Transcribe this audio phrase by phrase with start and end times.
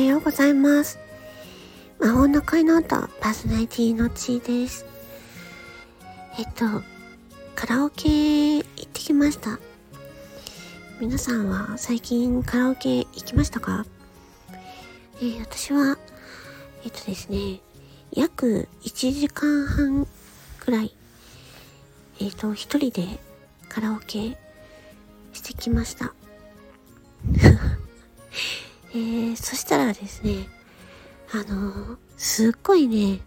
[0.00, 0.98] はようございます。
[1.98, 4.86] 魔法の声の音、パーソナリティのちーです。
[6.38, 6.64] えっと、
[7.54, 8.08] カラオケ
[8.56, 9.60] 行ってきました。
[11.02, 13.84] 皆さんは最近カラオケ行きましたか？
[15.20, 15.98] え、私は、
[16.82, 17.60] えっとですね、
[18.10, 20.08] 約1時間半
[20.60, 20.96] くらい、
[22.20, 23.20] えっと、一人で
[23.68, 24.38] カラオケ
[25.34, 26.14] してきました。
[28.92, 30.48] えー、そしたらですね、
[31.32, 33.20] あのー、すっごいね、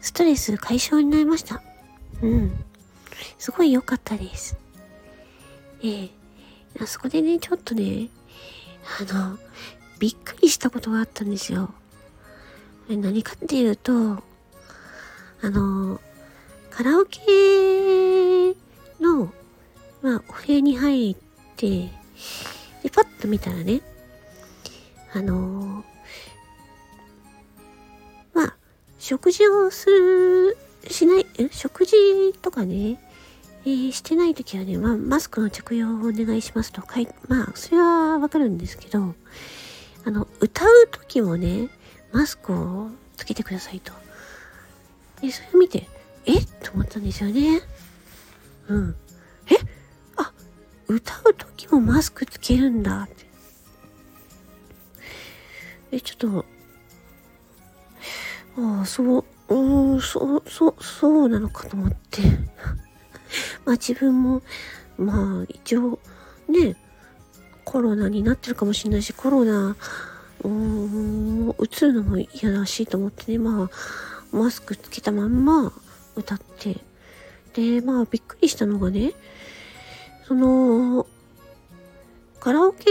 [0.00, 1.62] ストレス解消になりました。
[2.22, 2.64] うん。
[3.38, 4.56] すごい良かったです。
[5.80, 6.10] えー、
[6.80, 8.08] あそこでね、ちょっとね、
[9.00, 9.38] あの、
[9.98, 11.74] びっくりしたことがあったんですよ。
[12.88, 13.92] 何かっていうと、
[15.42, 16.00] あの、
[16.70, 17.20] カラオケ
[19.00, 19.32] の、
[20.00, 21.16] まあ、お部屋に入っ
[21.56, 21.90] て、で、
[22.90, 23.82] パッと見たらね、
[25.14, 25.84] あの
[28.34, 28.56] まあ、
[28.98, 30.56] 食事をする、
[30.88, 31.94] しない、食事
[32.40, 33.00] とかね、
[33.64, 39.14] えー、してない時はね、まあ、マスクの着用をお願いしますと書い、まあ、それはわかるんですけど、
[40.04, 41.68] あの、歌う時もね、
[42.12, 43.92] マスクをつけてくださいと。
[45.20, 45.88] で、それを見て、
[46.24, 46.40] え？
[46.62, 47.60] と思ったんですよね。
[48.68, 48.96] うん。
[49.50, 49.56] え？
[50.16, 50.32] あ、
[50.86, 53.08] 歌う時もマスクつけるんだ。
[55.90, 56.44] え、ちょっと、
[58.58, 62.22] ああ、そう、うん、そう、そう、そうなのかと思って。
[63.64, 64.42] まあ自分も、
[64.96, 65.98] まあ一応、
[66.48, 66.76] ね、
[67.64, 69.76] コロナになってるかもしれないし、コロナ、
[70.42, 75.72] うーん、うつるのも嫌だしいと思ってね、まあ、マスクつけたまんま
[76.16, 76.76] 歌って。
[77.54, 79.14] で、まあびっくりしたのがね、
[80.26, 81.06] その、
[82.40, 82.84] カラオケ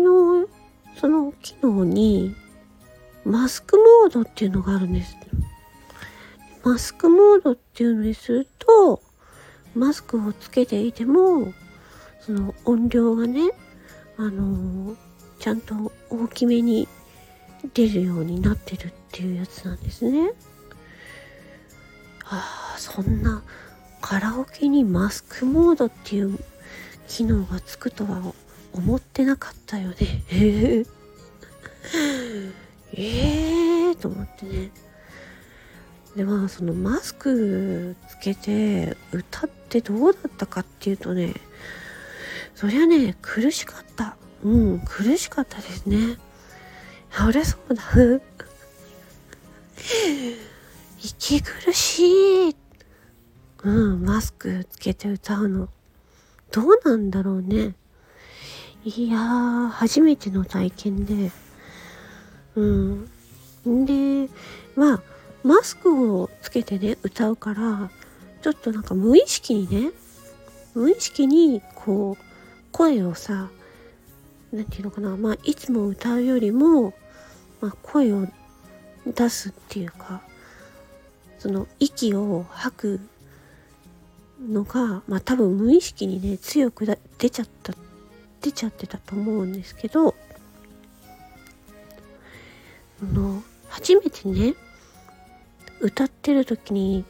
[0.00, 0.46] の
[1.02, 2.32] その機能に
[3.24, 5.16] マスクモードっていうのがあるんです。
[6.62, 9.02] マスクモードっていうのにすると、
[9.74, 11.52] マスクをつけていても、
[12.20, 13.50] その音量がね、
[14.16, 14.96] あのー、
[15.40, 16.86] ちゃんと大きめに
[17.74, 20.30] 出るようになってるっていうやつなんですね。
[22.26, 23.42] ああ、そんな
[24.00, 26.38] カラオケにマスクモードっていう
[27.08, 28.22] 機能がつくとは
[28.72, 31.01] 思ってなかったよね。
[32.94, 32.94] え、
[33.88, 34.46] えー、と思って。
[34.46, 34.70] ね。
[36.16, 41.32] でまあそのマスクつけて歌ってどうだったかっていうとね
[42.54, 44.16] そりゃね苦しかった。
[44.44, 46.18] うん苦しかったですね。
[47.10, 47.82] そりゃそうだ。
[51.00, 52.56] 息苦しい。
[53.64, 55.68] うんマスクつけて歌うの。
[56.50, 57.74] どうなんだろうね。
[58.84, 61.30] いやー、初めての体験で、
[62.56, 63.86] うん。
[63.86, 64.28] で、
[64.76, 65.02] まあ、
[65.42, 67.90] マスクをつけてね、歌うから、
[68.42, 69.92] ちょっとなんか無意識にね、
[70.74, 72.24] 無意識に、こう、
[72.72, 73.50] 声をさ、
[74.52, 76.94] なんていうのかな、まあ、いつも歌うよりも、
[77.60, 78.26] まあ、声を
[79.06, 80.22] 出すっていうか、
[81.38, 83.00] その、息を吐く
[84.40, 86.86] のが、まあ、多分無意識にね、強く
[87.18, 87.74] 出ちゃった
[88.42, 90.14] 出ちゃってたと思うんですけど
[93.06, 94.54] の初めてね
[95.80, 97.04] 歌ってる時に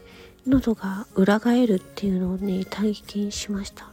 [0.47, 3.91] 喉が裏返るっていうのをね体験しました。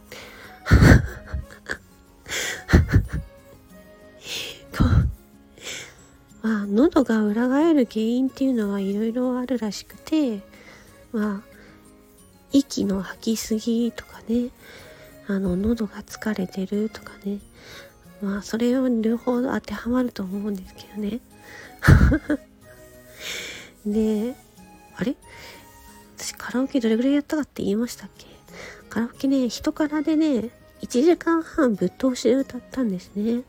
[6.42, 10.40] まあ喉が裏返る原因っていうのはいろいろあるらしくて
[11.12, 11.50] まあ
[12.50, 14.48] 息の吐きすぎとかね
[15.26, 17.40] あの喉が疲れてるとかね
[18.22, 21.20] まあそれを両方当てはまると思うんですけどね。
[23.86, 24.34] で
[24.96, 25.16] あれ？
[26.16, 28.26] 私カラオケどれぐらいやったかって言いましたっけ？
[28.88, 30.50] カラオケね人からでね
[30.82, 33.42] 1時間半ぶっ通しで歌ったんですね。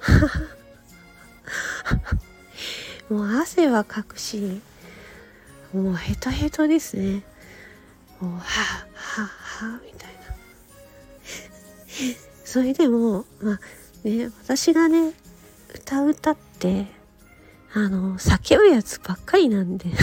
[3.08, 4.60] もう汗はかくし
[5.72, 7.22] もうヘトヘトですね。
[8.20, 9.22] もうはぁはぁ
[9.72, 10.20] はぁみたいな。
[12.44, 13.60] それでも、まあ
[14.04, 15.12] ね、私がね、
[15.74, 16.86] 歌う歌って、
[17.72, 19.86] あの、叫ぶやつばっかりなんで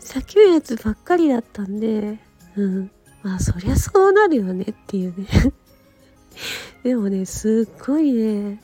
[0.00, 2.18] 叫ぶやつばっかりだったんで、
[2.56, 2.90] うん。
[3.22, 5.28] まあ、そりゃそうなるよねっていうね
[6.82, 8.60] でもね、すっごいね、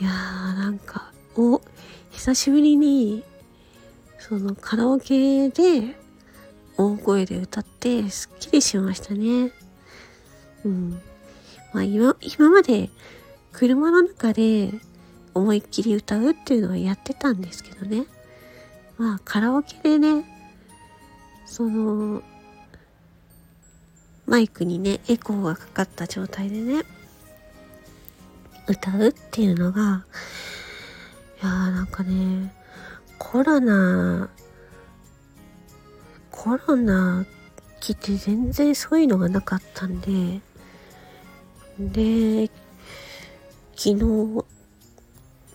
[0.00, 1.62] いやー、なんか、お、
[2.10, 3.22] 久しぶりに、
[4.18, 5.96] そのカラオケで、
[6.76, 9.52] 大声で歌ってすっきりしましたね。
[10.64, 11.00] うん。
[11.72, 12.90] まあ今、今まで
[13.56, 14.70] 車の中で
[15.32, 18.04] 思いっきり歌うっていうのはやってたんですけどね。
[18.98, 20.26] まあカラオケでね、
[21.46, 22.22] その、
[24.26, 26.82] マイクにね、エコーがかかった状態でね、
[28.68, 30.04] 歌うっていうのが、
[31.42, 32.52] いやーなんかね、
[33.18, 34.28] コロナ、
[36.30, 37.24] コロナ
[37.80, 40.40] 来て全然そういうのがなかったんで、
[41.78, 42.50] で、
[43.76, 44.44] 昨日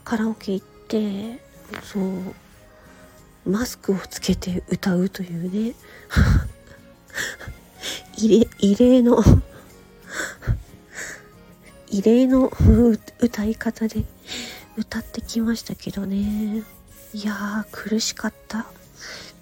[0.04, 1.40] カラオケ行って、
[1.82, 5.74] そう、マスクをつけて歌うというね、
[8.16, 9.24] 異例、異例の
[11.90, 12.52] 異例の
[13.20, 14.06] 歌い方で
[14.78, 16.64] 歌ってきましたけどね。
[17.14, 18.68] いやー、苦しかった。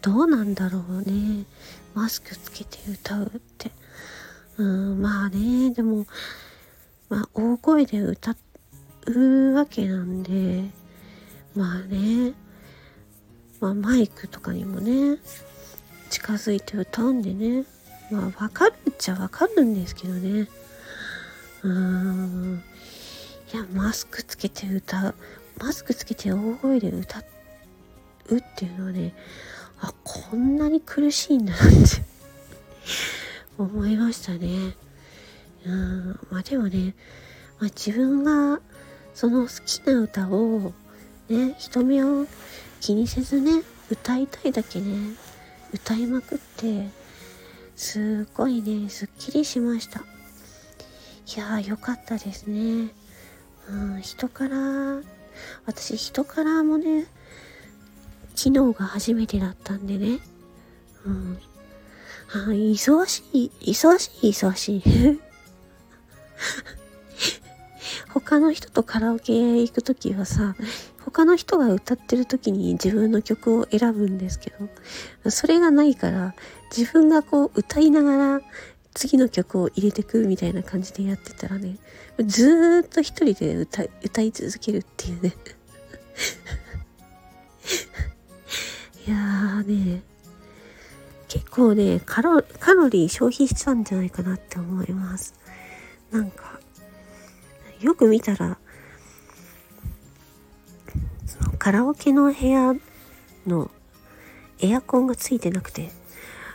[0.02, 1.46] どうなんだろうね。
[1.94, 3.72] マスクつけて歌うって。
[4.56, 6.08] うん、まあね、でも、
[7.10, 8.49] まあ、大声で歌って
[9.12, 10.70] うわけなんで、
[11.56, 12.34] まあね、
[13.60, 15.18] まあ、マイクとかにもね、
[16.10, 17.66] 近づいて歌うんでね、
[18.12, 20.48] まあ、わかるっちゃわかるんですけどね。
[21.64, 22.64] うーん。
[23.54, 25.16] いや、マスクつけて歌う。
[25.60, 27.20] マスクつけて大声で歌
[28.30, 29.14] うっていうのはね、
[29.82, 32.04] あ、こんなに苦しいんだなって
[33.58, 34.76] 思いましたね。
[35.66, 36.96] うん、まあでもね、
[37.60, 38.62] まあ、自分が
[39.14, 40.74] その好きな歌を
[41.30, 42.26] ね、人目を
[42.80, 45.16] 気にせずね、歌いたいだけね、
[45.74, 46.88] 歌いまくって、
[47.76, 50.00] すっごいね、すっきりしました。
[50.00, 50.04] い
[51.38, 52.90] やー、よかったですね。
[53.70, 54.58] うん、人から、
[55.66, 57.06] 私人からもね、
[58.36, 60.20] 昨日が初めてだったんでね。
[61.06, 61.38] うん。
[62.32, 65.20] あ忙しい、忙しい、忙しい。
[68.10, 70.56] 他の人とカラオケ行くときはさ、
[71.06, 74.52] 他の人が歌ってる時に自分の曲を選ぶんですけ
[75.24, 76.34] ど、それがないから、
[76.76, 78.42] 自分がこう歌いながら
[78.94, 81.78] 次の曲を入れてくみたいな感じでやってたらね、
[82.26, 85.36] ずーっと一人で歌歌い続けるっていうね。
[89.08, 90.02] いやーね、
[91.28, 95.36] 結構ねカロ、カロリー消費したんじゃないかなって思います。
[96.12, 96.49] なんか、
[97.82, 98.58] よく見たら、
[101.26, 102.74] そのカラオケの部屋
[103.48, 103.72] の
[104.62, 105.90] エアコンがついてなくて、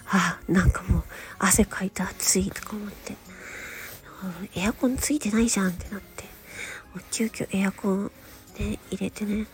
[0.06, 1.04] あ、なんかもう
[1.38, 3.16] 汗かいて暑いとか思って、
[4.54, 6.24] エアコンついてないじゃんってなって、
[7.10, 8.12] 急遽エアコン
[8.58, 9.46] ね、入れてね、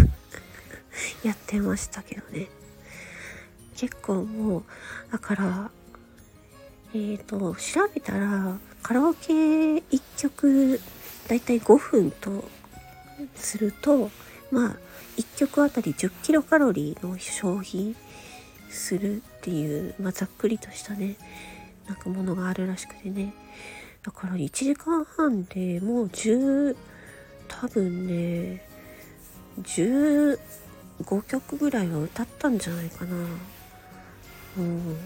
[1.22, 2.48] やってましたけどね。
[3.76, 4.64] 結構もう、
[5.12, 5.70] だから、
[6.92, 10.80] えっ、ー、と、調べたら、カラオケ1曲、
[11.28, 12.48] だいたい5分と
[13.36, 14.10] すると、
[14.50, 14.76] まあ、
[15.16, 17.96] 1曲あたり10キロカロリーの消費
[18.70, 21.16] するっていう、まあ、ざっくりとしたね、
[21.86, 23.34] なんかものがあるらしくてね。
[24.02, 26.76] だから1時間半でもう10、
[27.48, 28.62] 多分ね、
[29.62, 30.38] 15
[31.26, 33.16] 曲ぐらいは歌ったんじゃないかな。
[34.56, 34.96] うん。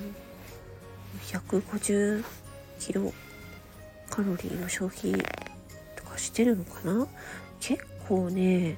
[1.26, 2.24] 150
[2.78, 3.12] キロ
[4.14, 5.12] カロリーの消費
[5.96, 7.06] とかしてるのかな？
[7.60, 8.76] 結構ね、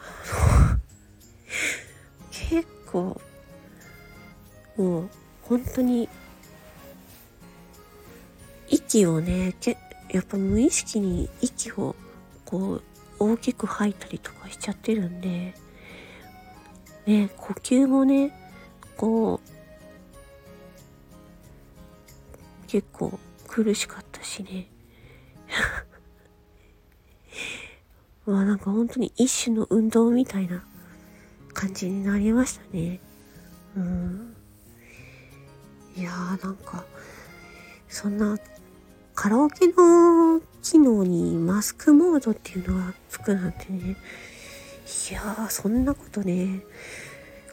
[0.00, 0.78] あの
[2.32, 3.20] 結構、
[4.76, 5.08] もう
[5.42, 6.08] 本当に
[8.68, 9.76] 息をね、け
[10.10, 11.94] やっぱ無意識に息を
[12.44, 12.82] こう
[13.20, 15.54] 大きく吐いたりとかしちゃってるんで、
[17.06, 18.36] ね、呼吸もね、
[18.96, 19.48] こう、
[22.66, 23.20] 結構
[23.52, 24.66] 苦しかったしね。
[28.24, 30.64] まあなんか本当に一種の運動みたいな
[31.52, 32.98] 感じになりましたね。
[33.76, 34.34] うん。
[35.94, 36.86] いやーなんか、
[37.90, 38.38] そんな
[39.14, 43.98] カラオケの機能にマスクモードっていうのがつくなんてね、
[45.10, 46.64] いやー、そんなことね、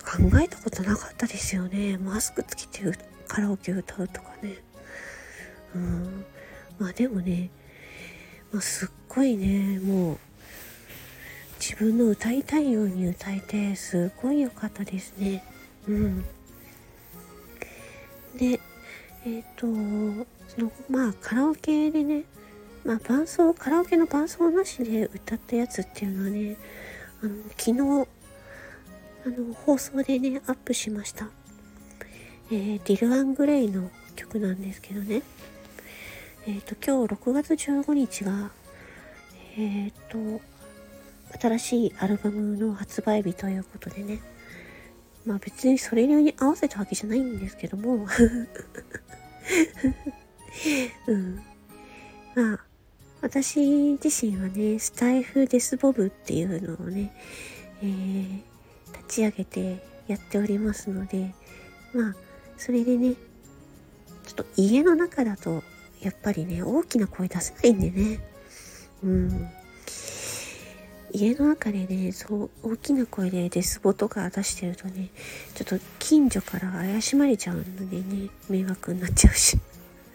[0.06, 1.98] 考えたことなかったですよね。
[1.98, 4.69] マスクつけてカラオケ歌うとかね。
[5.76, 6.26] うん。
[6.80, 7.50] まあでもね、
[8.52, 10.18] まあ、すっごいね、もう、
[11.60, 15.44] 自分の歌いたいように歌えて、すごい良かったですね。
[15.88, 16.26] うん。
[18.38, 18.60] で、
[19.26, 22.24] えっ、ー、と、その、まあ、カラオケでね、
[22.86, 26.58] まあ、伴奏、カラオケの伴奏なしで歌ったやつっていうのはね、
[27.22, 28.08] あの、昨日、
[29.26, 31.30] あの、放送でね、アップしました。
[32.52, 35.22] えー、 DIR EN GREY の曲なんですけどね。
[36.50, 38.50] えっ、ー、と、今日6月15日が、
[39.56, 40.42] えっ、と、
[41.40, 44.20] 新しいアルバムの発売日ということでね、
[45.28, 48.08] まあ別にそれに合わせたわけじゃないんですけども、
[51.06, 51.36] うん。
[52.34, 52.60] まあ、
[53.22, 53.60] 私
[54.04, 57.14] 自身はね、スタイフデスボブっていうのをね、
[57.84, 58.42] えー、
[58.98, 61.32] 立ち上げてやっておりますので、
[61.94, 62.16] まあ、
[62.58, 63.14] それでね、
[64.26, 65.62] ちょっと家の中だと、
[66.02, 68.20] やっぱりね、大きな声出せないんでね、
[69.04, 69.50] うん。
[71.12, 75.10] 家の中でね、そう、大きな声でデスボとか出してるとね、
[75.56, 79.58] ちょっと近所から怪しまれちゃうのでね、迷惑になっちゃうし、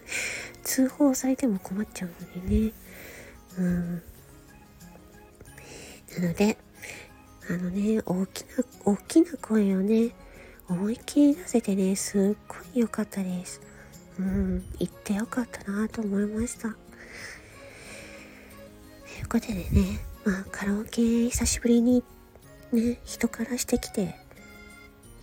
[0.63, 2.71] 通報されても困っちゃうのでね、
[3.57, 3.95] うん。
[6.17, 6.57] なので、
[7.49, 10.11] あのね、大きな、大きな声をね、
[10.67, 13.61] 思いっきり出せてね、すっごい良かったです。
[14.19, 16.69] うん、行ってよかったなと思いました。
[16.69, 16.75] と
[19.19, 22.03] いうことでね、まあ、カラオケ久しぶりに
[22.71, 24.15] ね、人からしてきて、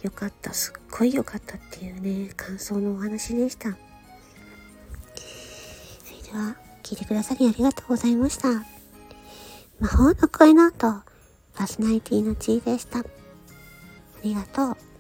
[0.03, 3.71] よかった、すっごい良かったっていうね、感想のお話でした。
[3.71, 3.77] そ
[6.15, 8.49] れでは、聞いてくださりありがとうございました。
[9.81, 11.03] 魔法の声の後、
[11.55, 13.01] パーソナリティの地位でした。
[13.01, 13.05] あ
[14.23, 14.92] りがとう。